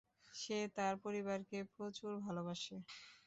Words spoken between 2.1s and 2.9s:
ভালোবাসে।